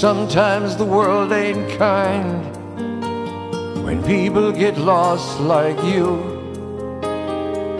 [0.00, 2.44] Sometimes the world ain't kind
[3.82, 6.16] when people get lost like you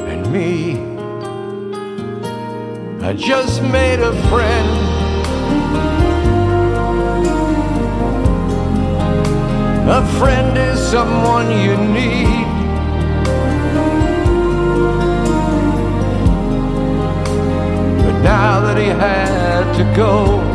[0.09, 0.79] and me.
[3.07, 4.71] I just made a friend.
[9.91, 12.47] A friend is someone you need.
[18.05, 20.46] But now that he had to go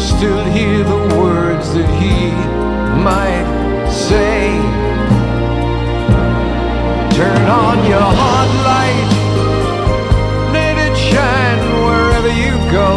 [0.00, 2.32] still hear the words that he
[3.08, 3.46] might
[3.90, 4.56] say.
[7.18, 9.10] Turn on your hot light,
[10.56, 12.90] let it shine wherever you go.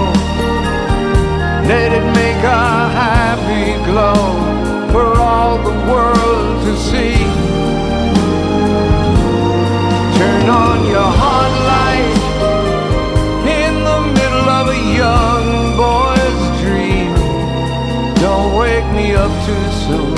[1.67, 4.22] Let it make a happy glow
[19.11, 20.15] up too soon.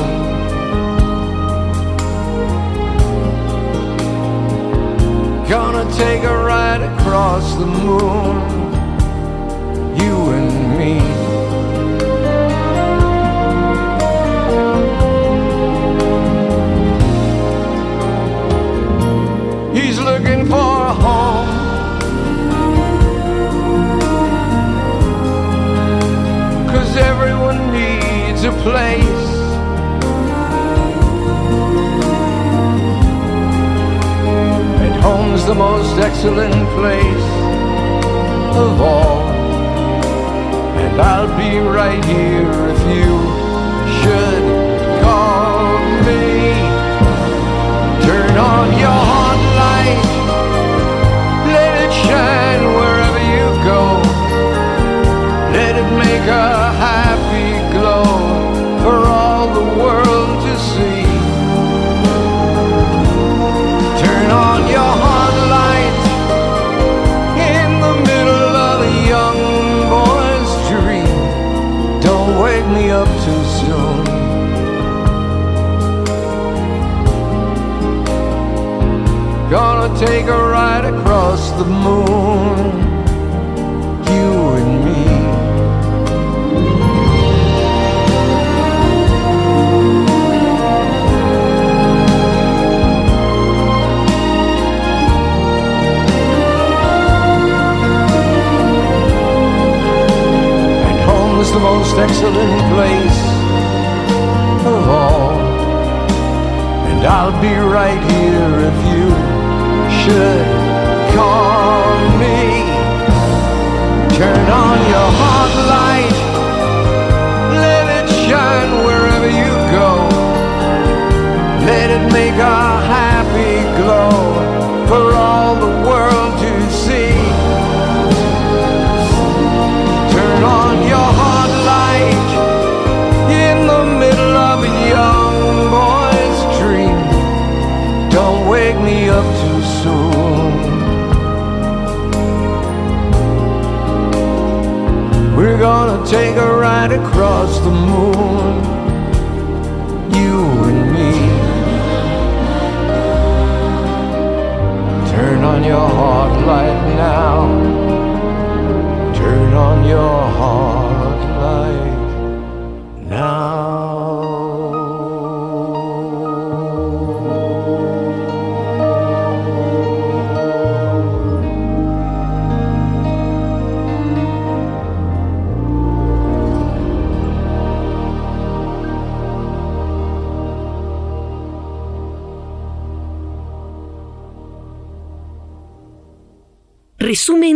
[5.50, 8.36] Gonna take a ride across the moon,
[9.98, 10.94] you and me.
[19.80, 21.66] He's looking for a home.
[26.98, 27.95] Everyone needs
[28.46, 29.26] a place.
[34.84, 37.28] And home's the most excellent place
[38.64, 39.30] of all.
[40.82, 43.12] And I'll be right here if you
[44.00, 44.44] should
[45.02, 46.54] call me.
[48.06, 50.06] Turn on your hot light.
[51.56, 53.82] Let it shine wherever you go.
[55.52, 56.65] Let it make a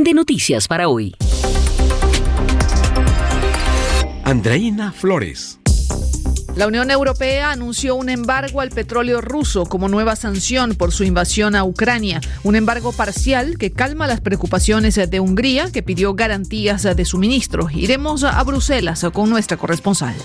[0.09, 1.15] de noticias para hoy.
[4.23, 5.59] Andreina Flores.
[6.56, 11.56] La Unión Europea anunció un embargo al petróleo ruso como nueva sanción por su invasión
[11.56, 17.06] a Ucrania, un embargo parcial que calma las preocupaciones de Hungría, que pidió garantías de
[17.06, 17.69] suministro.
[17.71, 20.15] Iremos a Bruselas con nuestra corresponsal.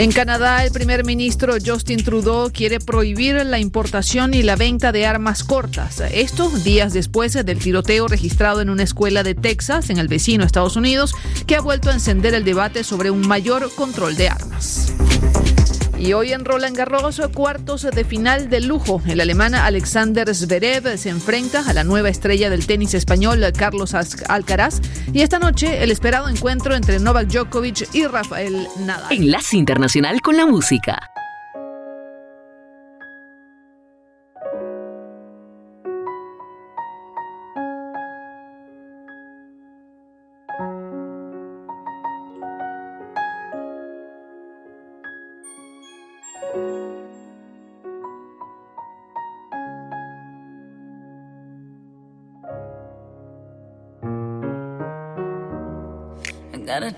[0.00, 5.04] En Canadá, el primer ministro Justin Trudeau quiere prohibir la importación y la venta de
[5.04, 6.00] armas cortas.
[6.00, 10.76] Esto días después del tiroteo registrado en una escuela de Texas, en el vecino Estados
[10.76, 11.14] Unidos,
[11.46, 14.94] que ha vuelto a encender el debate sobre un mayor control de armas.
[16.00, 19.02] Y hoy en Roland Garros, cuartos de final de lujo.
[19.06, 24.80] El alemán Alexander Zverev se enfrenta a la nueva estrella del tenis español, Carlos Alcaraz.
[25.12, 29.12] Y esta noche, el esperado encuentro entre Novak Djokovic y Rafael Nadal.
[29.12, 31.10] Enlace Internacional con la Música.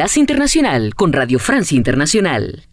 [0.00, 2.69] Enlace Internacional con Radio Francia Internacional.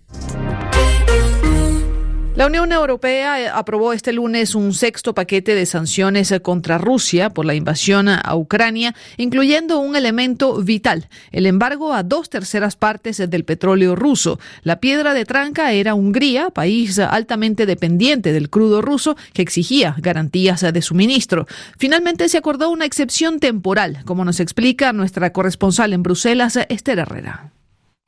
[2.37, 7.31] La Unión Europea eh, aprobó este lunes un sexto paquete de sanciones eh, contra Rusia
[7.31, 13.17] por la invasión a Ucrania, incluyendo un elemento vital, el embargo a dos terceras partes
[13.17, 14.39] del petróleo ruso.
[14.61, 20.61] La piedra de tranca era Hungría, país altamente dependiente del crudo ruso que exigía garantías
[20.61, 21.47] de suministro.
[21.79, 27.56] Finalmente se acordó una excepción temporal, como nos explica nuestra corresponsal en Bruselas, Esther Herrera.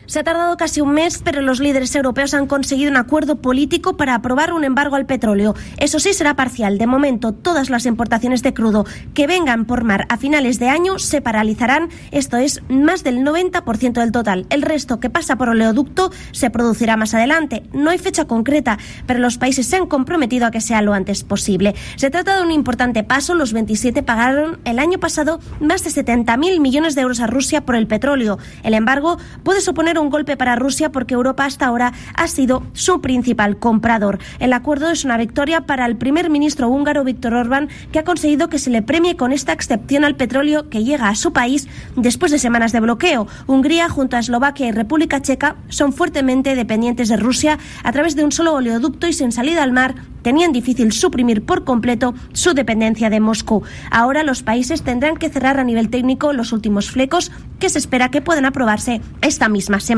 [0.10, 3.96] Se ha tardado casi un mes, pero los líderes europeos han conseguido un acuerdo político
[3.96, 5.54] para aprobar un embargo al petróleo.
[5.78, 6.80] Eso sí, será parcial.
[6.80, 10.98] De momento, todas las importaciones de crudo que vengan por mar a finales de año
[10.98, 11.90] se paralizarán.
[12.10, 14.48] Esto es más del 90% del total.
[14.50, 17.62] El resto que pasa por oleoducto se producirá más adelante.
[17.72, 21.24] No hay fecha concreta, pero los países se han comprometido a que sea lo antes
[21.24, 21.76] posible.
[21.98, 23.36] Se trata de un importante paso.
[23.36, 27.76] Los 27 pagaron el año pasado más de 70.000 millones de euros a Rusia por
[27.76, 28.40] el petróleo.
[28.64, 33.02] El embargo puede suponer un golpe para Rusia porque Europa hasta ahora ha sido su
[33.02, 34.20] principal comprador.
[34.40, 38.50] El acuerdo es una victoria para el primer ministro húngaro Víctor Orbán, que ha conseguido
[38.50, 42.32] que se le premie con esta excepción al petróleo que llega a su país después
[42.32, 43.28] de semanas de bloqueo.
[43.48, 48.24] Hungría, junto a Eslovaquia y República Checa, son fuertemente dependientes de Rusia a través de
[48.24, 53.10] un solo oleoducto y sin salida al mar tenían difícil suprimir por completo su dependencia
[53.10, 53.64] de Moscú.
[53.92, 58.12] Ahora los países tendrán que cerrar a nivel técnico los últimos flecos que se espera
[58.12, 59.89] que puedan aprobarse esta misma semana.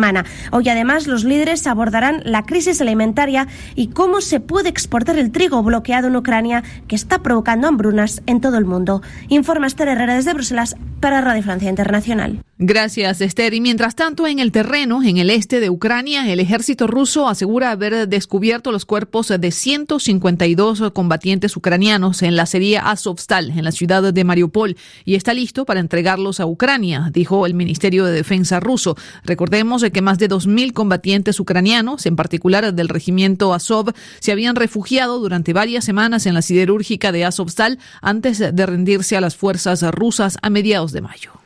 [0.52, 5.62] Hoy además los líderes abordarán la crisis alimentaria y cómo se puede exportar el trigo
[5.64, 9.02] bloqueado en Ucrania que está provocando hambrunas en todo el mundo.
[9.28, 12.42] Informa Esther Herrera desde Bruselas para Radio Francia Internacional.
[12.64, 13.56] Gracias, Esther.
[13.56, 17.72] Y mientras tanto, en el terreno, en el este de Ucrania, el ejército ruso asegura
[17.72, 24.14] haber descubierto los cuerpos de 152 combatientes ucranianos en la serie Azovstal, en la ciudad
[24.14, 28.96] de Mariupol, y está listo para entregarlos a Ucrania, dijo el Ministerio de Defensa ruso.
[29.24, 35.18] Recordemos que más de 2.000 combatientes ucranianos, en particular del regimiento Azov, se habían refugiado
[35.18, 40.38] durante varias semanas en la siderúrgica de Azovstal antes de rendirse a las fuerzas rusas
[40.44, 41.41] a mediados de mayo.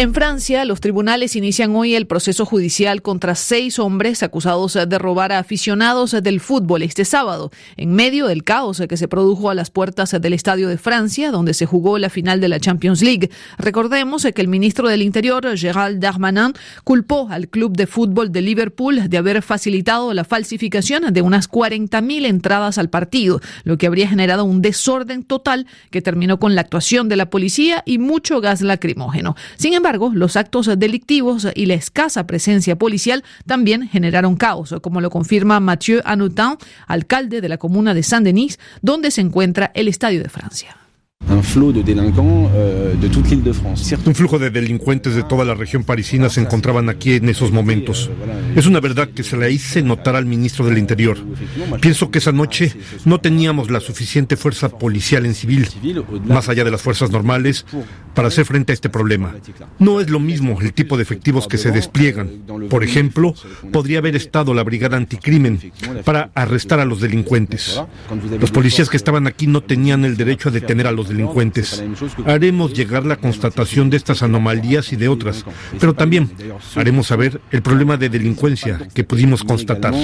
[0.00, 5.30] En Francia, los tribunales inician hoy el proceso judicial contra seis hombres acusados de robar
[5.30, 9.70] a aficionados del fútbol este sábado, en medio del caos que se produjo a las
[9.70, 13.28] puertas del Estadio de Francia, donde se jugó la final de la Champions League.
[13.58, 19.06] Recordemos que el ministro del Interior, Gérald Darmanin, culpó al club de fútbol de Liverpool
[19.06, 24.44] de haber facilitado la falsificación de unas 40.000 entradas al partido, lo que habría generado
[24.44, 29.36] un desorden total que terminó con la actuación de la policía y mucho gas lacrimógeno.
[29.58, 35.10] Sin embargo, los actos delictivos y la escasa presencia policial también generaron caos, como lo
[35.10, 36.56] confirma Mathieu Anutin,
[36.86, 40.76] alcalde de la comuna de Saint-Denis, donde se encuentra el Estadio de Francia.
[41.28, 42.94] Un flujo de euh.
[44.06, 48.10] Un flujo de delincuentes de toda la región parisina se encontraban aquí en esos momentos.
[48.56, 51.18] Es una verdad que se le hice notar al ministro del Interior.
[51.80, 55.68] Pienso que esa noche no teníamos la suficiente fuerza policial en civil,
[56.24, 57.66] más allá de las fuerzas normales,
[58.14, 59.34] para hacer frente a este problema.
[59.78, 62.42] No es lo mismo el tipo de efectivos que se despliegan.
[62.68, 63.34] Por ejemplo,
[63.72, 65.72] podría haber estado la brigada anticrimen
[66.04, 67.80] para arrestar a los delincuentes.
[68.40, 71.82] Los policías que estaban aquí no tenían el derecho a detener a los delincuentes.
[72.26, 75.44] Haremos llegar la constatación de estas anomalías y de otras,
[75.78, 76.30] pero también
[76.74, 79.94] haremos saber el problema de delincuencia que pudimos constatar.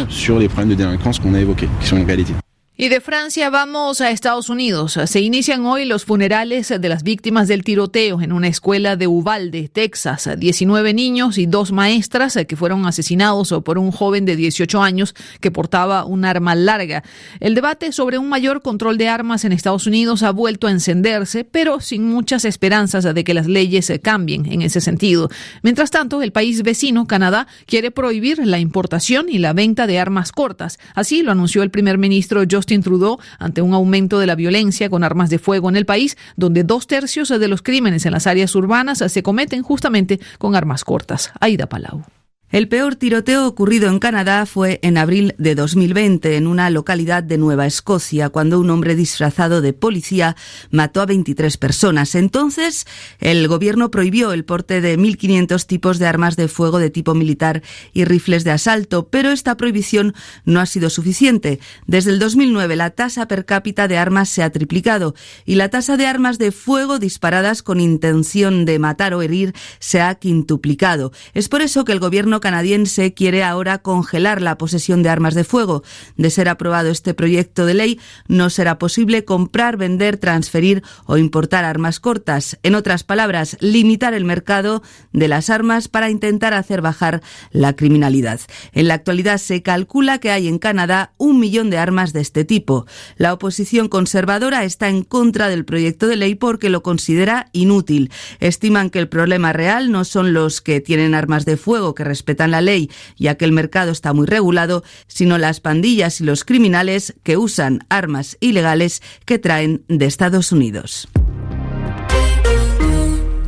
[2.79, 5.01] Y de Francia vamos a Estados Unidos.
[5.07, 9.71] Se inician hoy los funerales de las víctimas del tiroteo en una escuela de Uvalde,
[9.73, 10.29] Texas.
[10.37, 15.51] 19 niños y dos maestras que fueron asesinados por un joven de 18 años que
[15.51, 17.03] portaba un arma larga.
[17.41, 21.45] El debate sobre un mayor control de armas en Estados Unidos ha vuelto a encenderse,
[21.45, 25.31] pero sin muchas esperanzas de que las leyes cambien en ese sentido.
[25.63, 30.31] Mientras tanto, el país vecino, Canadá, quiere prohibir la importación y la venta de armas
[30.31, 30.79] cortas.
[30.95, 34.91] Así lo anunció el primer ministro Justin Justin Trudeau ante un aumento de la violencia
[34.91, 38.27] con armas de fuego en el país, donde dos tercios de los crímenes en las
[38.27, 41.31] áreas urbanas se cometen justamente con armas cortas.
[41.41, 42.16] Aida Palau.
[42.57, 47.37] El peor tiroteo ocurrido en Canadá fue en abril de 2020 en una localidad de
[47.37, 50.37] Nueva Escocia, cuando un hombre disfrazado de policía
[50.71, 52.15] mató a 23 personas.
[52.15, 52.87] Entonces,
[53.21, 57.63] el gobierno prohibió el porte de 1.500 tipos de armas de fuego de tipo militar
[57.93, 60.15] y rifles de asalto, pero esta prohibición
[60.47, 61.61] no ha sido suficiente.
[61.87, 65.99] Desde el 2009, la tasa per cápita de armas se ha triplicado y la tasa
[65.99, 71.13] de armas de fuego disparadas con intención de matar o herir se ha quintuplicado.
[71.35, 75.43] Es por eso que el gobierno canadiense quiere ahora congelar la posesión de armas de
[75.43, 75.83] fuego.
[76.17, 81.65] De ser aprobado este proyecto de ley, no será posible comprar, vender, transferir o importar
[81.65, 82.57] armas cortas.
[82.63, 88.39] En otras palabras, limitar el mercado de las armas para intentar hacer bajar la criminalidad.
[88.71, 92.45] En la actualidad se calcula que hay en Canadá un millón de armas de este
[92.45, 92.87] tipo.
[93.17, 98.13] La oposición conservadora está en contra del proyecto de ley porque lo considera inútil.
[98.39, 102.26] Estiman que el problema real no son los que tienen armas de fuego que respetan
[102.47, 107.15] la ley, ya que el mercado está muy regulado, sino las pandillas y los criminales
[107.23, 111.09] que usan armas ilegales que traen de Estados Unidos.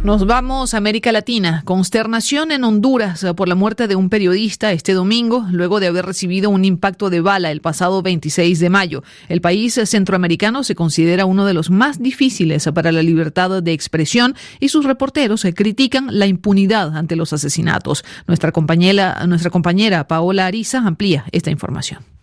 [0.08, 1.60] Nos vamos a América Latina.
[1.66, 6.48] Consternación en Honduras por la muerte de un periodista este domingo, luego de haber recibido
[6.48, 9.02] un impacto de bala el pasado 26 de mayo.
[9.28, 14.34] El país centroamericano se considera uno de los más difíciles para la libertad de expresión
[14.60, 18.02] y sus reporteros critican la impunidad ante los asesinatos.
[18.26, 22.17] Nuestra compañera, nuestra compañera Paola Ariza amplía esta información.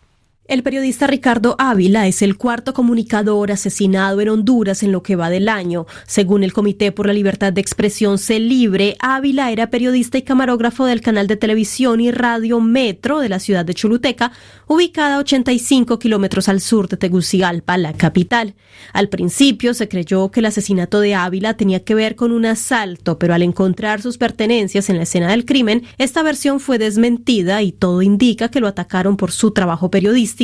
[0.48, 5.32] El periodista Ricardo Ávila es el cuarto comunicador asesinado en Honduras en lo que va
[5.32, 5.88] del año.
[6.06, 10.86] Según el Comité por la Libertad de Expresión C Libre, Ávila era periodista y camarógrafo
[10.86, 14.34] del canal de televisión y radio Metro de la ciudad de Choluteca,
[14.68, 18.54] ubicada a 85 kilómetros al sur de Tegucigalpa, la capital.
[18.94, 23.18] Al principio se creyó que el asesinato de Ávila tenía que ver con un asalto,
[23.18, 27.72] pero al encontrar sus pertenencias en la escena del crimen, esta versión fue desmentida y
[27.72, 30.35] todo indica que lo atacaron por su trabajo periodístico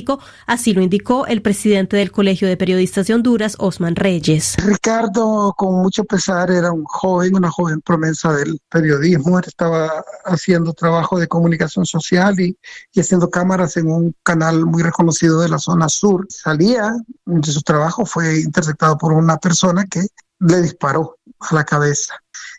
[0.46, 4.56] así lo indicó el presidente del Colegio de Periodistas de Honduras, Osman Reyes.
[4.64, 9.40] Ricardo, con mucho pesar, era un joven, una joven promesa del periodismo.
[9.40, 12.58] estaba haciendo trabajo de comunicación social y,
[12.94, 16.26] y haciendo cámaras en un canal muy reconocido de la zona sur.
[16.30, 16.94] Salía
[17.26, 20.02] de su trabajo, fue interceptado por una persona que
[20.40, 22.16] le disparó a la cabeza.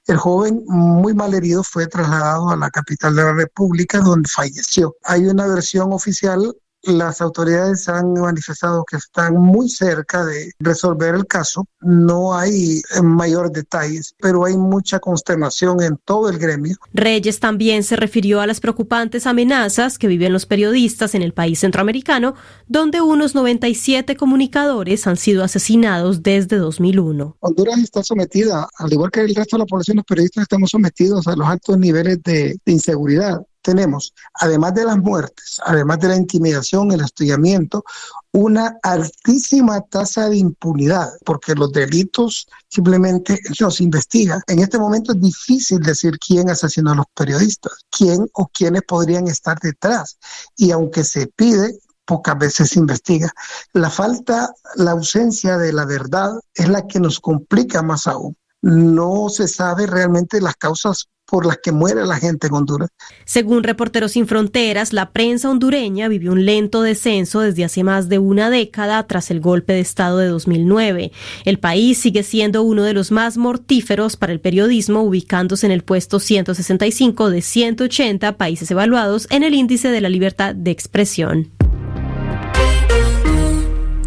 [0.06, 4.96] El joven, muy mal herido, fue trasladado a la capital de la República, donde falleció.
[5.04, 11.26] Hay una versión oficial las autoridades han manifestado que están muy cerca de resolver el
[11.26, 11.66] caso.
[11.80, 16.76] No hay mayores detalles, pero hay mucha consternación en todo el gremio.
[16.92, 21.60] Reyes también se refirió a las preocupantes amenazas que viven los periodistas en el país
[21.60, 22.34] centroamericano,
[22.66, 27.36] donde unos 97 comunicadores han sido asesinados desde 2001.
[27.40, 31.26] Honduras está sometida, al igual que el resto de la población, los periodistas estamos sometidos
[31.26, 36.16] a los altos niveles de, de inseguridad tenemos, además de las muertes, además de la
[36.16, 37.84] intimidación, el estudiamiento,
[38.32, 44.42] una altísima tasa de impunidad, porque los delitos simplemente los investigan.
[44.46, 49.28] En este momento es difícil decir quién asesinó a los periodistas, quién o quiénes podrían
[49.28, 50.18] estar detrás.
[50.56, 53.32] Y aunque se pide, pocas veces se investiga.
[53.72, 58.36] La falta, la ausencia de la verdad es la que nos complica más aún.
[58.62, 62.90] No se sabe realmente las causas por las que muere la gente en Honduras.
[63.24, 68.18] Según Reporteros Sin Fronteras, la prensa hondureña vivió un lento descenso desde hace más de
[68.18, 71.10] una década tras el golpe de Estado de 2009.
[71.46, 75.84] El país sigue siendo uno de los más mortíferos para el periodismo, ubicándose en el
[75.84, 81.61] puesto 165 de 180 países evaluados en el índice de la libertad de expresión.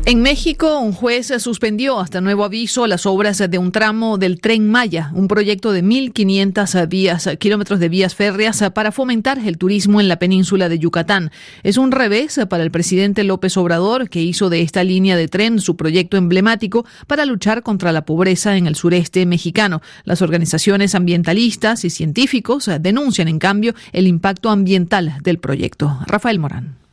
[0.07, 4.69] En México, un juez suspendió hasta nuevo aviso las obras de un tramo del Tren
[4.69, 10.07] Maya, un proyecto de 1.500 vías, kilómetros de vías férreas para fomentar el turismo en
[10.07, 11.31] la península de Yucatán.
[11.63, 15.59] Es un revés para el presidente López Obrador, que hizo de esta línea de tren
[15.59, 19.81] su proyecto emblemático para luchar contra la pobreza en el sureste mexicano.
[20.03, 25.97] Las organizaciones ambientalistas y científicos denuncian, en cambio, el impacto ambiental del proyecto.
[26.05, 26.84] Rafael Morán.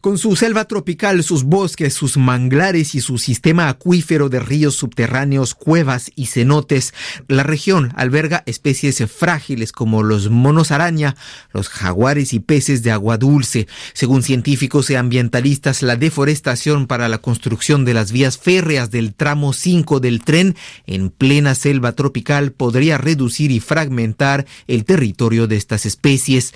[0.00, 5.54] Con su selva tropical, sus bosques, sus manglares y su sistema acuífero de ríos subterráneos,
[5.54, 6.94] cuevas y cenotes,
[7.28, 11.16] la región alberga especies frágiles como los monos araña,
[11.52, 13.68] los jaguares y peces de agua dulce.
[13.92, 19.52] Según científicos y ambientalistas, la deforestación para la construcción de las vías férreas del tramo
[19.52, 25.84] 5 del tren en plena selva tropical podría reducir y fragmentar el territorio de estas
[25.84, 26.54] especies.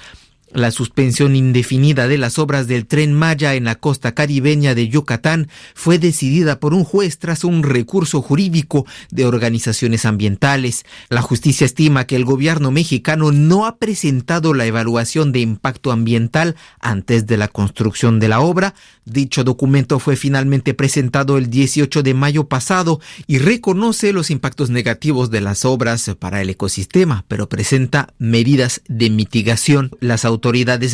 [0.55, 5.49] La suspensión indefinida de las obras del tren Maya en la costa caribeña de Yucatán
[5.75, 10.87] fue decidida por un juez tras un recurso jurídico de organizaciones ambientales.
[11.09, 16.55] La justicia estima que el gobierno mexicano no ha presentado la evaluación de impacto ambiental
[16.79, 18.75] antes de la construcción de la obra.
[19.05, 25.33] Dicho documento fue finalmente presentado el 18 de mayo pasado y reconoce los impactos negativos
[25.33, 29.91] de las obras para el ecosistema, pero presenta medidas de mitigación.
[29.99, 30.25] Las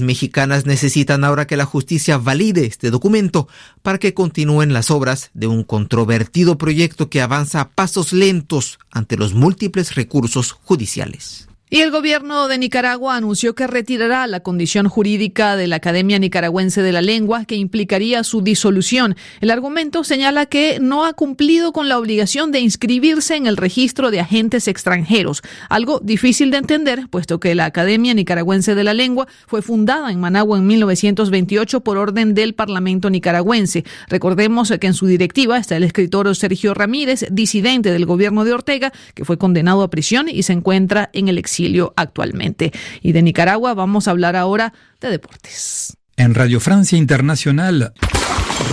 [0.01, 3.49] mexicanas necesitan ahora que la justicia valide este documento
[3.83, 9.17] para que continúen las obras de un controvertido proyecto que avanza a pasos lentos ante
[9.17, 11.50] los múltiples recursos judiciales.
[11.73, 16.83] Y el gobierno de Nicaragua anunció que retirará la condición jurídica de la Academia Nicaragüense
[16.83, 19.15] de la Lengua que implicaría su disolución.
[19.41, 24.11] El argumento señala que no ha cumplido con la obligación de inscribirse en el registro
[24.11, 29.29] de agentes extranjeros, algo difícil de entender, puesto que la Academia Nicaragüense de la Lengua
[29.47, 33.85] fue fundada en Managua en 1928 por orden del Parlamento nicaragüense.
[34.09, 38.93] Recordemos que en su directiva está el escritor Sergio Ramírez, disidente del gobierno de Ortega,
[39.15, 41.60] que fue condenado a prisión y se encuentra en el exilio
[41.97, 42.73] actualmente.
[43.03, 45.97] Y de Nicaragua vamos a hablar ahora de deportes.
[46.17, 47.93] En Radio Francia Internacional,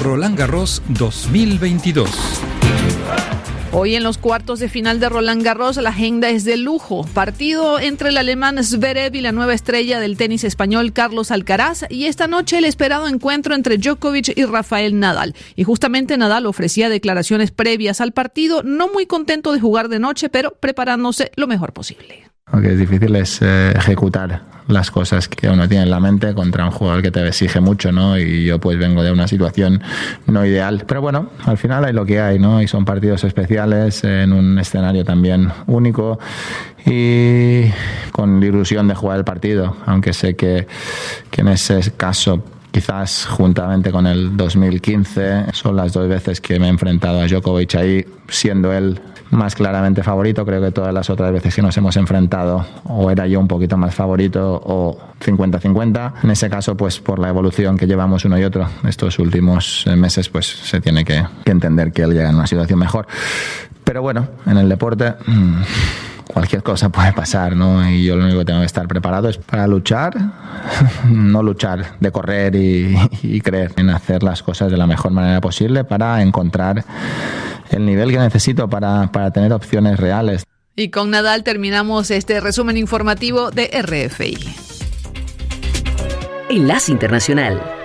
[0.04, 2.10] Roland Garros 2022.
[3.73, 7.06] Hoy en los cuartos de final de Roland Garros la agenda es de lujo.
[7.13, 12.06] Partido entre el alemán Zverev y la nueva estrella del tenis español Carlos Alcaraz y
[12.06, 15.36] esta noche el esperado encuentro entre Djokovic y Rafael Nadal.
[15.56, 20.30] Y justamente Nadal ofrecía declaraciones previas al partido, no muy contento de jugar de noche,
[20.30, 22.32] pero preparándose lo mejor posible.
[22.52, 26.34] Lo que es difícil es eh, ejecutar las cosas que uno tiene en la mente
[26.34, 28.18] contra un jugador que te exige mucho, ¿no?
[28.18, 29.82] Y yo pues vengo de una situación
[30.26, 30.84] no ideal.
[30.86, 32.62] Pero bueno, al final hay lo que hay, ¿no?
[32.62, 36.20] Y son partidos especiales en un escenario también único
[36.86, 37.66] y
[38.12, 40.68] con la ilusión de jugar el partido, aunque sé que,
[41.30, 46.68] que en ese caso quizás juntamente con el 2015 son las dos veces que me
[46.68, 50.46] he enfrentado a Djokovic ahí, siendo él más claramente favorito.
[50.46, 53.78] Creo que todas las otras veces que nos hemos enfrentado o era yo un poquito
[53.78, 56.13] más favorito o 50-50.
[56.24, 60.30] En ese caso, pues por la evolución que llevamos uno y otro estos últimos meses,
[60.30, 63.08] pues se tiene que, entender que él llega en una situación mejor.
[63.84, 65.13] Pero bueno, en el deporte...
[65.26, 65.62] Mm,
[66.28, 67.90] cualquier cosa puede pasar, ¿no?
[67.90, 70.16] Y yo lo único que tengo que estar preparado es para luchar,
[71.10, 75.42] no luchar de correr y, y creer en hacer las cosas de la mejor manera
[75.42, 76.84] posible para encontrar
[77.70, 80.44] el nivel que necesito para, para tener opciones reales.
[80.76, 84.38] Y con Nadal terminamos este resumen informativo de RFI.
[86.50, 87.77] Enlace Internacional.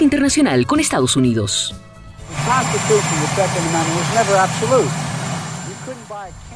[0.00, 1.72] Internacional con Estados Unidos.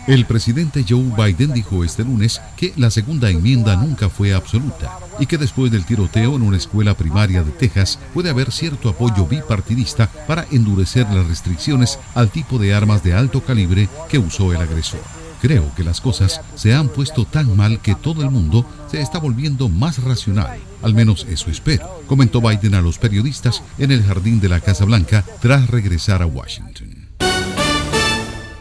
[0.08, 5.26] El presidente Joe Biden dijo este lunes que la segunda enmienda nunca fue absoluta y
[5.26, 10.08] que después del tiroteo en una escuela primaria de Texas puede haber cierto apoyo bipartidista
[10.26, 15.21] para endurecer las restricciones al tipo de armas de alto calibre que usó el agresor.
[15.42, 19.18] Creo que las cosas se han puesto tan mal que todo el mundo se está
[19.18, 20.60] volviendo más racional.
[20.82, 24.84] Al menos eso espero, comentó Biden a los periodistas en el jardín de la Casa
[24.84, 27.08] Blanca tras regresar a Washington.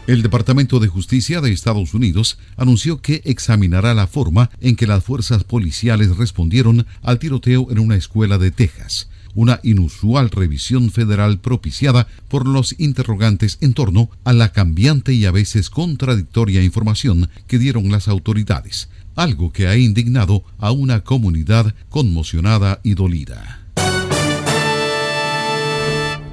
[0.08, 5.04] El Departamento de Justicia de Estados Unidos anunció que examinará la forma en que las
[5.04, 12.06] fuerzas policiales respondieron al tiroteo en una escuela de Texas, una inusual revisión federal propiciada
[12.28, 17.90] por los interrogantes en torno a la cambiante y a veces contradictoria información que dieron
[17.90, 23.62] las autoridades, algo que ha indignado a una comunidad conmocionada y dolida.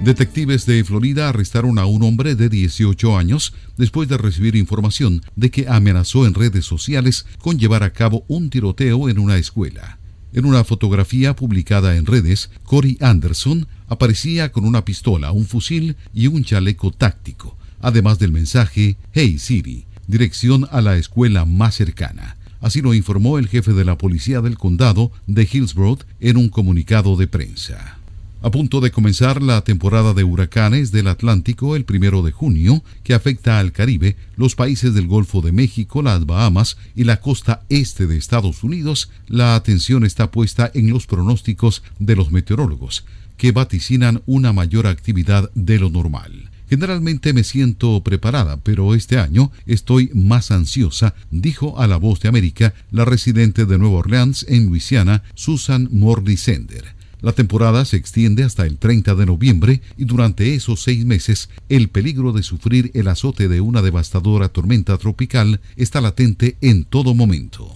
[0.01, 5.51] Detectives de Florida arrestaron a un hombre de 18 años después de recibir información de
[5.51, 9.99] que amenazó en redes sociales con llevar a cabo un tiroteo en una escuela.
[10.31, 16.27] En una fotografía publicada en redes, Corey Anderson aparecía con una pistola, un fusil y
[16.27, 22.37] un chaleco táctico, además del mensaje Hey Siri, dirección a la escuela más cercana.
[22.61, 27.15] Así lo informó el jefe de la policía del condado de Hillsborough en un comunicado
[27.15, 27.98] de prensa.
[28.41, 33.13] A punto de comenzar la temporada de huracanes del Atlántico el primero de junio, que
[33.13, 38.07] afecta al Caribe, los países del Golfo de México, las Bahamas y la costa este
[38.07, 43.03] de Estados Unidos, la atención está puesta en los pronósticos de los meteorólogos,
[43.35, 46.49] que vaticinan una mayor actividad de lo normal.
[46.69, 52.29] Generalmente me siento preparada, pero este año estoy más ansiosa, dijo a La Voz de
[52.29, 56.98] América la residente de Nueva Orleans en Luisiana, Susan Morley Sender.
[57.21, 61.89] La temporada se extiende hasta el 30 de noviembre y durante esos seis meses el
[61.89, 67.75] peligro de sufrir el azote de una devastadora tormenta tropical está latente en todo momento.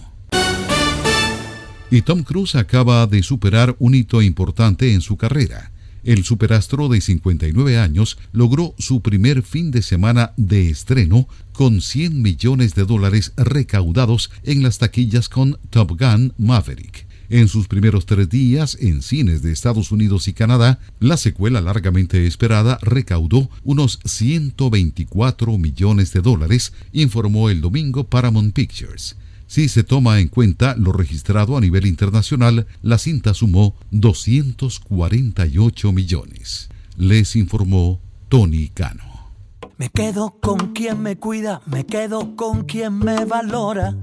[1.90, 5.70] Y Tom Cruise acaba de superar un hito importante en su carrera.
[6.02, 12.20] El superastro de 59 años logró su primer fin de semana de estreno con 100
[12.20, 17.03] millones de dólares recaudados en las taquillas con Top Gun Maverick.
[17.30, 22.26] En sus primeros tres días en cines de Estados Unidos y Canadá, la secuela largamente
[22.26, 29.16] esperada recaudó unos 124 millones de dólares, informó el domingo Paramount Pictures.
[29.46, 36.68] Si se toma en cuenta lo registrado a nivel internacional, la cinta sumó 248 millones.
[36.96, 39.32] Les informó Tony Cano.
[39.78, 43.96] Me quedo con quien me cuida, me quedo con quien me valora,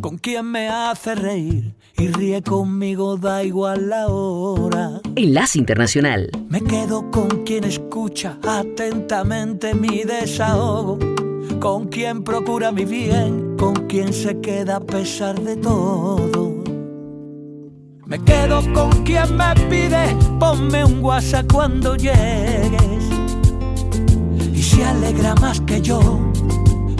[0.00, 5.00] con quien me hace reír y ríe conmigo, da igual la hora.
[5.14, 6.30] Enlace Internacional.
[6.48, 10.98] Me quedo con quien escucha atentamente mi desahogo,
[11.58, 16.62] con quien procura mi bien, con quien se queda a pesar de todo.
[18.04, 23.04] Me quedo con quien me pide, ponme un WhatsApp cuando llegues.
[24.52, 26.20] Y se alegra más que yo,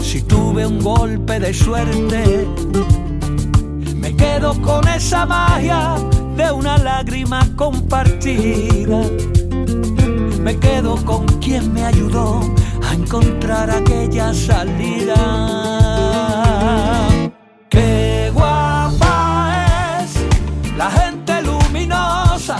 [0.01, 2.45] si tuve un golpe de suerte
[4.17, 5.95] quedo con esa magia
[6.35, 9.01] de una lágrima compartida.
[10.41, 12.41] Me quedo con quien me ayudó
[12.89, 15.15] a encontrar aquella salida.
[17.69, 20.11] Qué guapa es
[20.77, 22.57] la gente luminosa,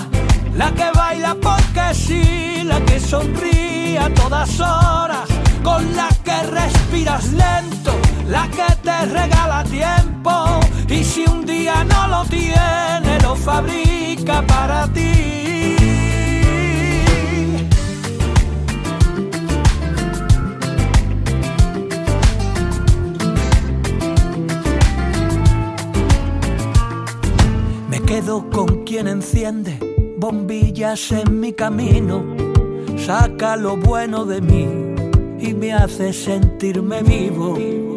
[0.55, 5.27] la que baila porque sí, la que sonríe a todas horas,
[5.63, 7.93] con la que respiras lento,
[8.29, 10.59] la que te regala tiempo
[10.89, 15.75] y si un día no lo tiene, lo fabrica para ti.
[27.89, 29.79] Me quedo con quien enciende
[30.17, 32.23] bombillas en mi camino,
[32.97, 34.67] saca lo bueno de mí
[35.39, 37.96] y me hace sentirme vivo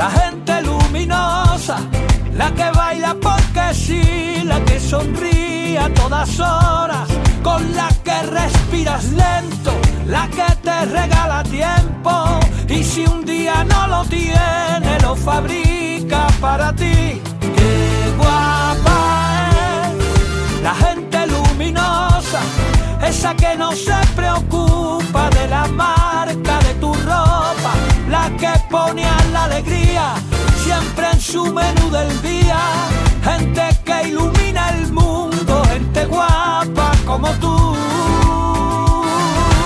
[0.00, 1.76] La gente luminosa,
[2.34, 7.06] la que baila porque sí, la que sonríe a todas horas,
[7.42, 9.72] con la que respiras lento,
[10.06, 12.12] la que te regala tiempo.
[12.66, 17.20] Y si un día no lo tiene, lo fabrica para ti.
[17.56, 17.74] Qué
[18.16, 18.98] guapa
[19.52, 22.40] es la gente luminosa,
[23.06, 24.99] esa que no se preocupa
[29.44, 30.14] alegría
[30.64, 32.60] siempre en su menú del día.
[33.24, 37.56] Gente que ilumina el mundo, gente guapa como tú.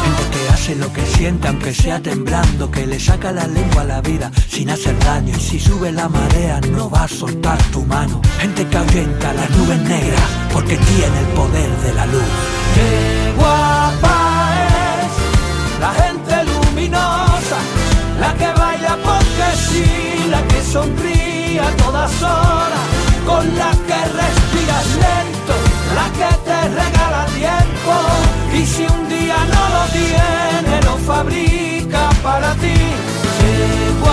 [0.04, 3.84] Gente que hace lo que siente aunque sea temblando, que le saca la lengua a
[3.84, 5.34] la vida sin hacer daño.
[5.36, 8.20] Y si sube la marea no va a soltar tu mano.
[8.40, 12.30] Gente que ahuyenta las nubes negras porque tiene el poder de la luz.
[12.74, 13.63] Qué guapa
[19.74, 22.80] porque sí, la que sonríe a todas horas,
[23.26, 25.54] con la que respiras lento,
[25.94, 27.94] la que te regala tiempo.
[28.52, 32.74] Y si un día no lo tiene, lo fabrica para ti.
[33.40, 34.04] Qué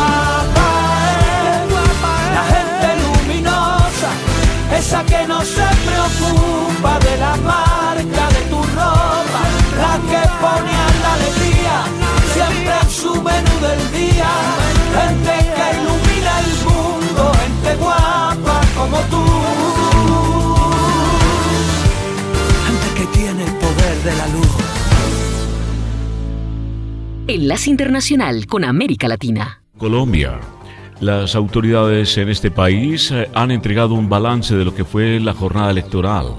[27.33, 29.61] Enlace Internacional con América Latina.
[29.77, 30.37] Colombia.
[30.99, 35.33] Las autoridades en este país eh, han entregado un balance de lo que fue la
[35.33, 36.35] jornada electoral.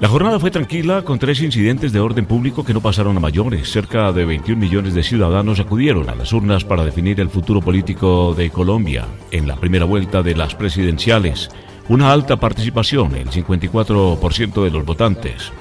[0.00, 3.70] La jornada fue tranquila con tres incidentes de orden público que no pasaron a mayores.
[3.70, 8.34] Cerca de 21 millones de ciudadanos acudieron a las urnas para definir el futuro político
[8.34, 11.48] de Colombia en la primera vuelta de las presidenciales.
[11.88, 15.52] Una alta participación, el 54% de los votantes.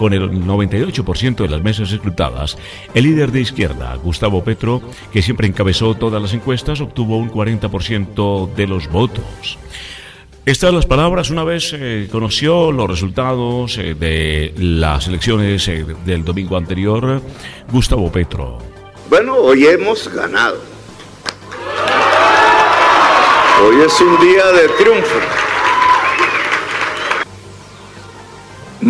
[0.00, 2.56] Con el 98% de las mesas escrutadas,
[2.94, 4.80] el líder de izquierda, Gustavo Petro,
[5.12, 9.58] que siempre encabezó todas las encuestas, obtuvo un 40% de los votos.
[10.46, 16.24] Estas las palabras una vez eh, conoció los resultados eh, de las elecciones eh, del
[16.24, 17.20] domingo anterior,
[17.70, 18.56] Gustavo Petro.
[19.10, 20.62] Bueno, hoy hemos ganado.
[23.62, 25.39] Hoy es un día de triunfo.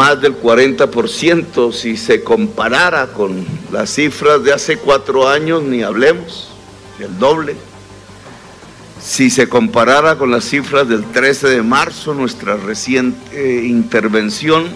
[0.00, 6.48] Más del 40% si se comparara con las cifras de hace cuatro años, ni hablemos,
[6.98, 7.54] el doble.
[8.98, 14.68] Si se comparara con las cifras del 13 de marzo, nuestra reciente intervención,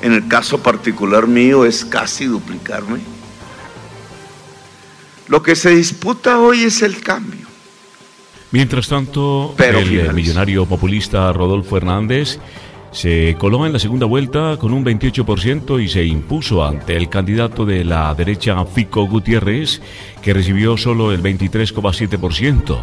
[0.00, 3.00] en el caso particular mío, es casi duplicarme.
[5.26, 7.48] Lo que se disputa hoy es el cambio.
[8.52, 10.12] Mientras tanto, Pero el finaliza.
[10.12, 12.38] millonario populista Rodolfo Hernández
[12.92, 17.64] se coló en la segunda vuelta con un 28% y se impuso ante el candidato
[17.64, 19.80] de la derecha Fico Gutiérrez,
[20.20, 22.78] que recibió solo el 23,7%.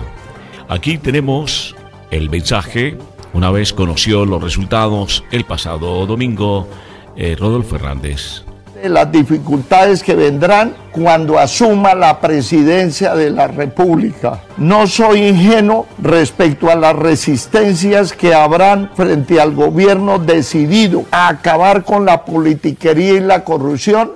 [0.68, 1.76] Aquí tenemos
[2.10, 2.98] el mensaje,
[3.34, 6.68] una vez conoció los resultados el pasado domingo,
[7.16, 8.49] eh, Rodolfo Hernández.
[8.82, 14.42] De las dificultades que vendrán cuando asuma la presidencia de la República.
[14.58, 21.84] No soy ingenuo respecto a las resistencias que habrán frente al gobierno decidido a acabar
[21.84, 24.12] con la politiquería y la corrupción,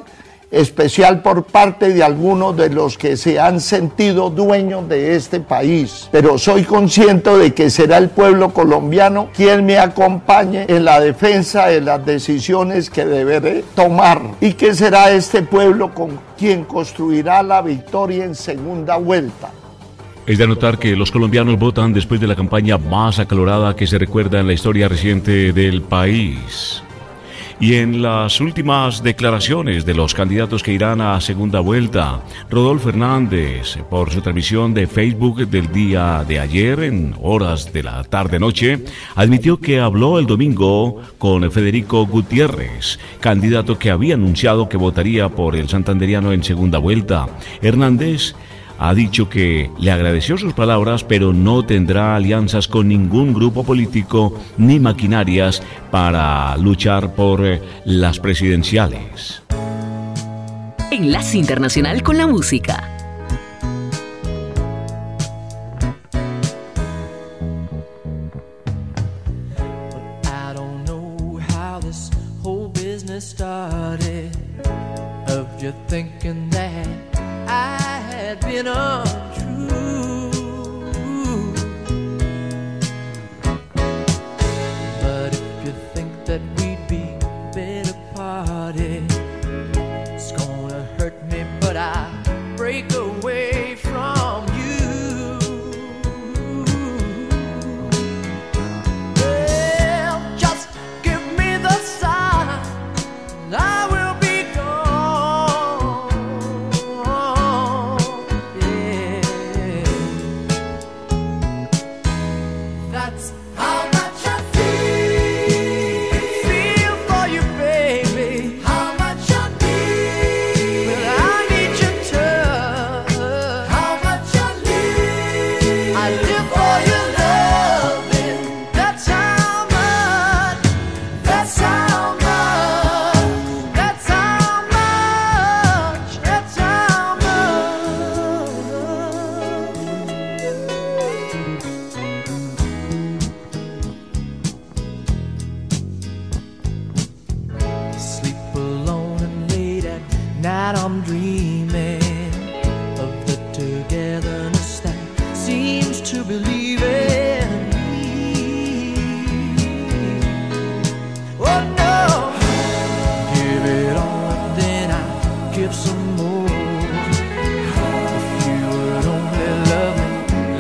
[0.54, 6.08] especial por parte de algunos de los que se han sentido dueños de este país.
[6.12, 11.68] Pero soy consciente de que será el pueblo colombiano quien me acompañe en la defensa
[11.68, 17.62] de las decisiones que deberé tomar y que será este pueblo con quien construirá la
[17.62, 19.50] victoria en segunda vuelta.
[20.26, 23.98] Es de anotar que los colombianos votan después de la campaña más acalorada que se
[23.98, 26.82] recuerda en la historia reciente del país.
[27.64, 33.78] Y en las últimas declaraciones de los candidatos que irán a segunda vuelta, Rodolfo Hernández,
[33.90, 38.84] por su transmisión de Facebook del día de ayer, en horas de la tarde-noche,
[39.16, 45.56] admitió que habló el domingo con Federico Gutiérrez, candidato que había anunciado que votaría por
[45.56, 47.30] el santanderiano en segunda vuelta.
[47.62, 48.36] Hernández
[48.84, 54.38] ha dicho que le agradeció sus palabras, pero no tendrá alianzas con ningún grupo político
[54.58, 59.42] ni maquinarias para luchar por eh, las presidenciales.
[60.92, 62.94] Enlace Internacional con la Música.
[75.94, 76.53] I
[78.54, 79.03] you know.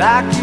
[0.03, 0.42] Like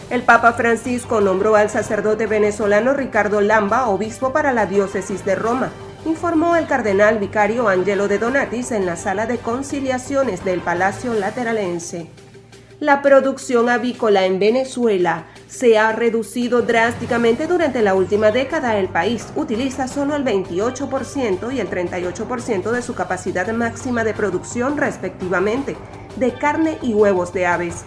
[0.10, 5.72] El Papa Francisco nombró al sacerdote venezolano Ricardo Lamba obispo para la diócesis de Roma,
[6.06, 12.08] informó el cardenal vicario Angelo de Donatis en la sala de conciliaciones del Palacio Lateralense.
[12.80, 18.78] La producción avícola en Venezuela se ha reducido drásticamente durante la última década.
[18.78, 24.78] El país utiliza solo el 28% y el 38% de su capacidad máxima de producción
[24.78, 25.78] respectivamente
[26.18, 27.86] de carne y huevos de aves.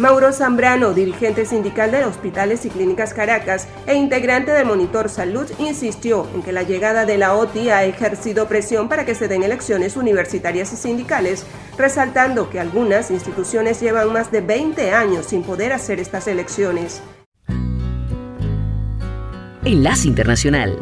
[0.00, 6.26] Mauro Zambrano, dirigente sindical de Hospitales y Clínicas Caracas e integrante del Monitor Salud, insistió
[6.34, 9.98] en que la llegada de la OTI ha ejercido presión para que se den elecciones
[9.98, 11.44] universitarias y sindicales,
[11.76, 17.02] resaltando que algunas instituciones llevan más de 20 años sin poder hacer estas elecciones.
[19.66, 20.78] Enlace Internacional.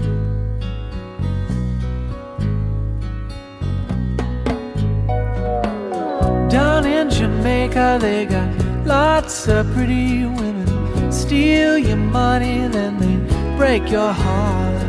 [6.48, 11.12] Down in Jamaica, they got lots of pretty women.
[11.12, 14.82] Steal your money, then they break your heart.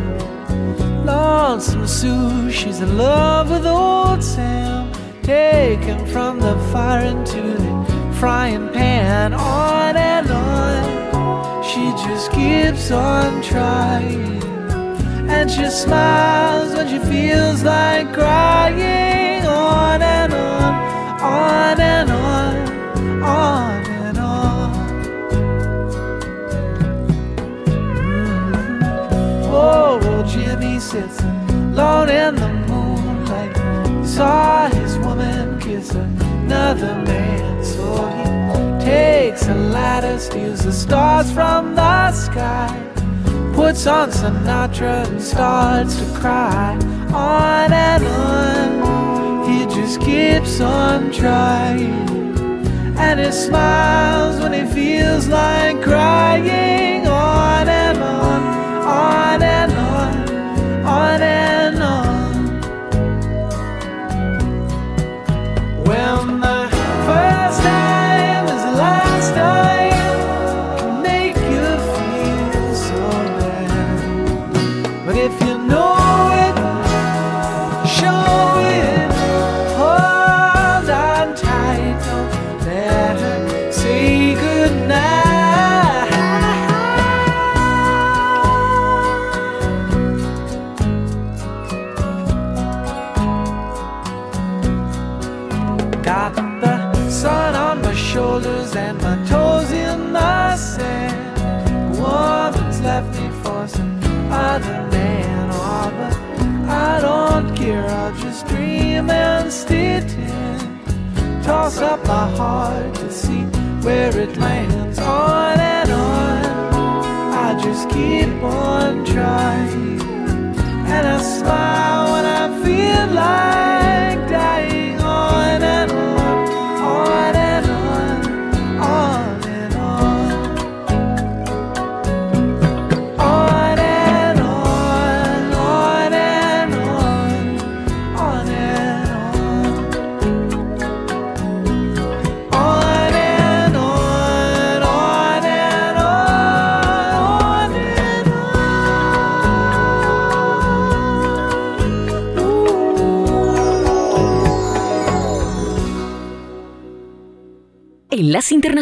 [1.05, 4.91] Lonesome Sue, she's in love with old Sam.
[5.21, 11.63] Taken from the fire into the frying pan, on and on.
[11.63, 14.41] She just keeps on trying.
[15.29, 20.73] And she smiles when she feels like crying, on and on,
[21.21, 23.78] on and on, on on.
[30.89, 33.55] Sits alone in the moonlight.
[34.01, 37.85] He saw his woman kiss another man, so
[38.17, 42.73] he takes a ladder, steals the stars from the sky,
[43.53, 46.73] puts on Sinatra and starts to cry.
[47.13, 52.09] On and on, he just keeps on trying.
[52.97, 56.78] And he smiles when he feels like crying.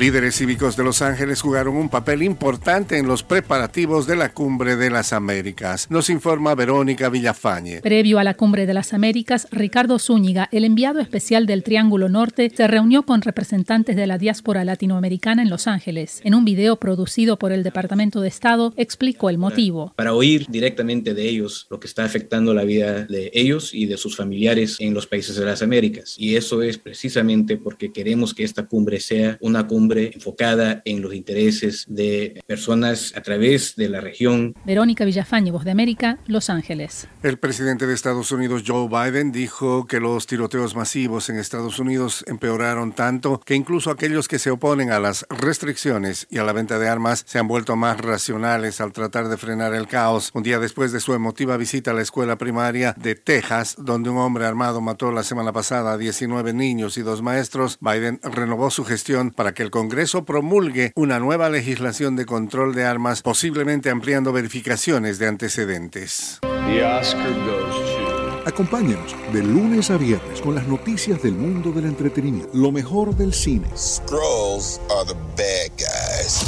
[0.00, 4.76] Líderes cívicos de Los Ángeles jugaron un papel importante en los preparativos de la Cumbre
[4.76, 5.90] de las Américas.
[5.90, 7.82] Nos informa Verónica Villafañe.
[7.82, 12.50] Previo a la Cumbre de las Américas, Ricardo Zúñiga, el enviado especial del Triángulo Norte,
[12.56, 16.22] se reunió con representantes de la diáspora latinoamericana en Los Ángeles.
[16.24, 19.92] En un video producido por el Departamento de Estado, explicó el motivo.
[19.96, 23.98] Para oír directamente de ellos lo que está afectando la vida de ellos y de
[23.98, 26.14] sus familiares en los países de las Américas.
[26.16, 31.14] Y eso es precisamente porque queremos que esta cumbre sea una cumbre enfocada en los
[31.14, 34.54] intereses de personas a través de la región.
[34.64, 37.08] Verónica Villafañe, Voz de América, Los Ángeles.
[37.22, 42.24] El presidente de Estados Unidos, Joe Biden, dijo que los tiroteos masivos en Estados Unidos
[42.26, 46.78] empeoraron tanto que incluso aquellos que se oponen a las restricciones y a la venta
[46.78, 50.30] de armas se han vuelto más racionales al tratar de frenar el caos.
[50.34, 54.18] Un día después de su emotiva visita a la escuela primaria de Texas, donde un
[54.18, 58.84] hombre armado mató la semana pasada a 19 niños y dos maestros, Biden renovó su
[58.84, 64.30] gestión para que el Congreso promulgue una nueva legislación de control de armas, posiblemente ampliando
[64.30, 66.38] verificaciones de antecedentes.
[66.42, 68.42] The Oscar goes to...
[68.44, 73.32] Acompáñanos de lunes a viernes con las noticias del mundo del entretenimiento, lo mejor del
[73.32, 73.68] cine.
[73.74, 76.44] Scrolls are the bad guys.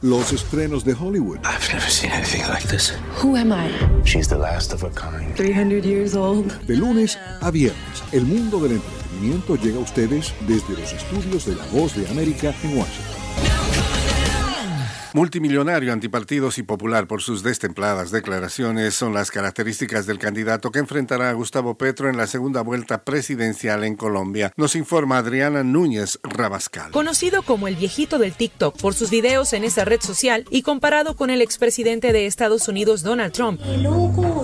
[0.00, 1.40] Los estrenos de Hollywood.
[1.40, 2.94] I've never seen anything like this.
[3.22, 3.68] Who am I?
[4.04, 5.36] She's the last of her kind.
[5.36, 6.50] 300 years old.
[6.66, 9.07] De lunes a viernes, el mundo del entretenimiento
[9.56, 13.97] llega a ustedes desde los estudios de La Voz de América en Washington.
[15.18, 21.28] Multimillonario, antipartidos y popular por sus destempladas declaraciones son las características del candidato que enfrentará
[21.28, 24.52] a Gustavo Petro en la segunda vuelta presidencial en Colombia.
[24.56, 26.92] Nos informa Adriana Núñez Rabascal.
[26.92, 31.16] Conocido como el viejito del TikTok por sus videos en esa red social y comparado
[31.16, 33.60] con el expresidente de Estados Unidos Donald Trump,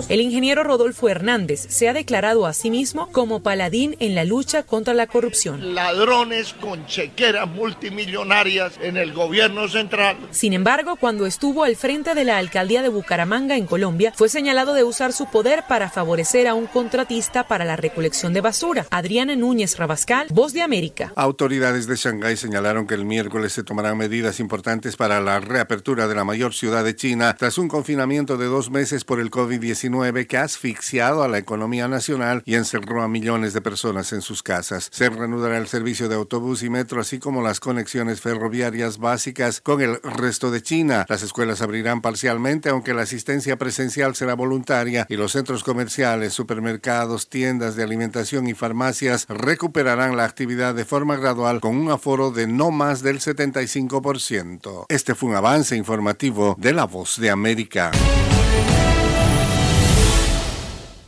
[0.09, 4.63] el ingeniero Rodolfo Hernández se ha declarado a sí mismo como paladín en la lucha
[4.63, 5.73] contra la corrupción.
[5.73, 10.17] Ladrones con chequeras multimillonarias en el gobierno central.
[10.31, 10.64] Sin embargo,
[10.99, 15.13] cuando estuvo al frente de la alcaldía de Bucaramanga en Colombia, fue señalado de usar
[15.13, 18.87] su poder para favorecer a un contratista para la recolección de basura.
[18.89, 21.13] Adriana Núñez Rabascal, Voz de América.
[21.15, 26.15] Autoridades de Shanghái señalaron que el miércoles se tomarán medidas importantes para la reapertura de
[26.15, 30.37] la mayor ciudad de China tras un confinamiento de dos meses por el COVID-19 que
[30.37, 34.89] ha asfixiado a la economía nacional y encerró a millones de personas en sus casas.
[34.91, 39.81] Se reanudará el servicio de autobús y metro, así como las conexiones ferroviarias básicas con
[39.81, 41.05] el resto de China.
[41.09, 47.29] Las escuelas abrirán parcialmente, aunque la asistencia presencial será voluntaria y los centros comerciales, supermercados,
[47.29, 52.47] tiendas de alimentación y farmacias recuperarán la actividad de forma gradual con un aforo de
[52.47, 54.85] no más del 75%.
[54.89, 57.91] Este fue un avance informativo de La Voz de América.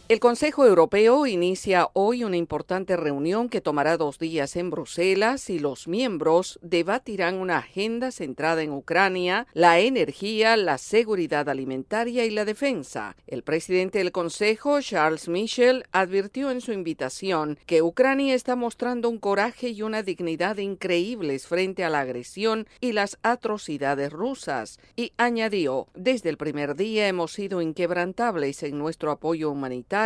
[0.09, 5.59] El Consejo Europeo inicia hoy una importante reunión que tomará dos días en Bruselas y
[5.59, 12.45] los miembros debatirán una agenda centrada en Ucrania, la energía, la seguridad alimentaria y la
[12.45, 13.17] defensa.
[13.27, 19.17] El presidente del Consejo, Charles Michel, advirtió en su invitación que Ucrania está mostrando un
[19.17, 25.87] coraje y una dignidad increíbles frente a la agresión y las atrocidades rusas y añadió,
[25.95, 29.96] desde el primer día hemos sido inquebrantables en nuestro apoyo humanitario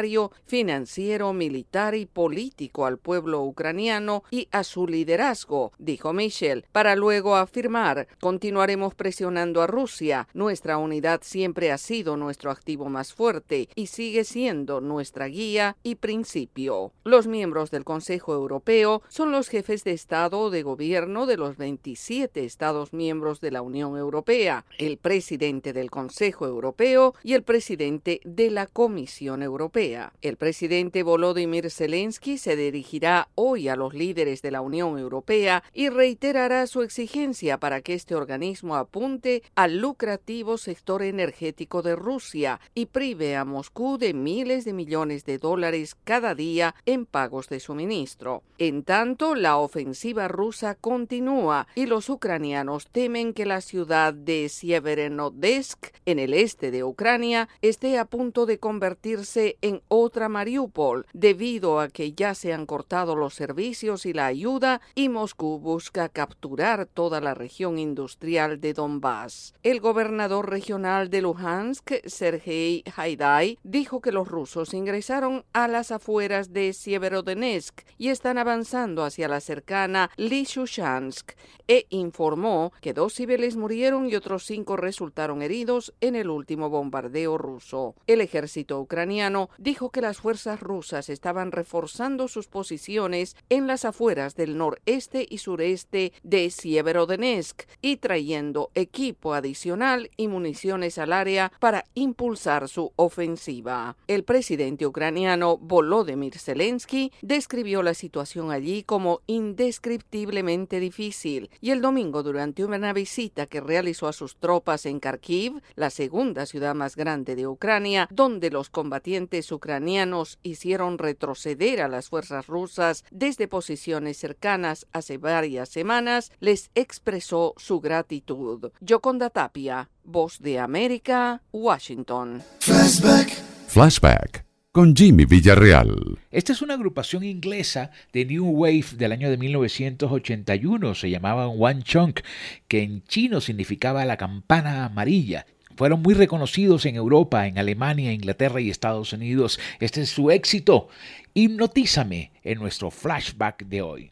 [0.46, 7.36] financiero, militar y político al pueblo ucraniano y a su liderazgo, dijo Michel, para luego
[7.36, 13.88] afirmar, continuaremos presionando a Rusia, nuestra unidad siempre ha sido nuestro activo más fuerte y
[13.88, 16.94] sigue siendo nuestra guía y principio.
[17.04, 21.58] Los miembros del Consejo Europeo son los jefes de Estado o de Gobierno de los
[21.58, 28.22] 27 Estados miembros de la Unión Europea, el presidente del Consejo Europeo y el presidente
[28.24, 29.81] de la Comisión Europea.
[30.22, 35.90] El presidente Volodymyr Zelensky se dirigirá hoy a los líderes de la Unión Europea y
[35.90, 42.86] reiterará su exigencia para que este organismo apunte al lucrativo sector energético de Rusia y
[42.88, 48.44] prive a Moscú de miles de millones de dólares cada día en pagos de suministro.
[48.60, 55.88] En tanto, la ofensiva rusa continúa y los ucranianos temen que la ciudad de Sieverodonetsk,
[56.06, 61.88] en el este de Ucrania, esté a punto de convertirse en otra Mariupol debido a
[61.88, 67.22] que ya se han cortado los servicios y la ayuda y Moscú busca capturar toda
[67.22, 69.54] la región industrial de Donbass.
[69.64, 76.54] El gobernador regional de Luhansk, Sergei Haidai, dijo que los rusos ingresaron a las afueras
[76.54, 81.32] de Sieverodonetsk y están avanzando hacia la cercana Lysychansk
[81.68, 87.38] e informó que dos civiles murieron y otros cinco resultaron heridos en el último bombardeo
[87.38, 87.96] ruso.
[88.08, 94.36] El ejército ucraniano dijo que las fuerzas rusas estaban reforzando sus posiciones en las afueras
[94.36, 101.86] del noreste y sureste de Sieverodonetsk y trayendo equipo adicional y municiones al área para
[101.94, 103.96] impulsar su ofensiva.
[104.08, 112.24] El presidente ucraniano Volodymyr Zelensky describió la situación allí como indescriptiblemente difícil y el domingo
[112.24, 117.36] durante una visita que realizó a sus tropas en Kharkiv, la segunda ciudad más grande
[117.36, 124.88] de Ucrania, donde los combatientes ucranianos hicieron retroceder a las fuerzas rusas desde posiciones cercanas
[124.92, 128.72] hace varias semanas, les expresó su gratitud.
[128.80, 132.42] Yoconda Tapia, Voz de América, Washington.
[132.60, 133.30] Flashback.
[133.68, 136.18] Flashback con Jimmy Villarreal.
[136.32, 140.96] Esta es una agrupación inglesa de New Wave del año de 1981.
[140.96, 142.22] Se llamaban One Chunk,
[142.70, 145.46] que en chino significaba la campana amarilla.
[145.82, 149.60] Fueron muy reconocidos en Europa, en Alemania, Inglaterra y Estados Unidos.
[149.80, 150.90] Este es su éxito.
[151.34, 154.12] Hipnotízame en nuestro flashback de hoy.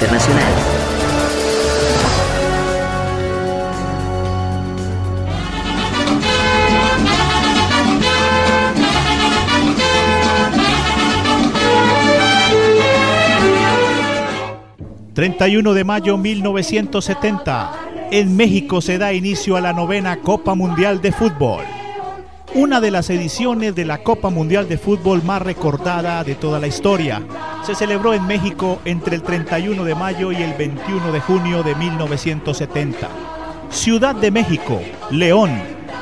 [0.00, 0.44] Internacional.
[15.14, 17.72] ...31 de mayo 1970...
[18.12, 21.79] ...en México se da inicio a la novena Copa Mundial de Fútbol
[22.54, 26.66] una de las ediciones de la Copa Mundial de Fútbol más recordada de toda la
[26.66, 27.22] historia.
[27.64, 31.74] Se celebró en México entre el 31 de mayo y el 21 de junio de
[31.76, 33.08] 1970.
[33.70, 34.80] Ciudad de México,
[35.10, 35.50] León,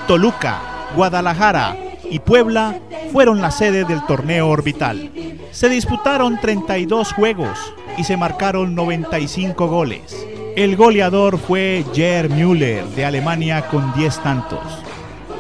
[0.07, 0.61] Toluca,
[0.97, 1.77] Guadalajara
[2.11, 2.79] y Puebla
[3.13, 5.11] fueron la sede del torneo orbital.
[5.51, 7.59] Se disputaron 32 juegos
[7.99, 10.27] y se marcaron 95 goles.
[10.57, 14.88] El goleador fue Gerd Müller de Alemania con 10 tantos.